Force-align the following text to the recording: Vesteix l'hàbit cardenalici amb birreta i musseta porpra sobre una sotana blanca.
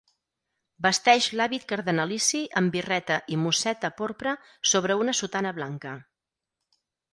Vesteix 0.85 1.27
l'hàbit 1.39 1.67
cardenalici 1.71 2.41
amb 2.63 2.73
birreta 2.77 3.19
i 3.35 3.39
musseta 3.43 3.93
porpra 4.01 4.35
sobre 4.73 4.99
una 5.05 5.17
sotana 5.23 5.55
blanca. 5.61 5.97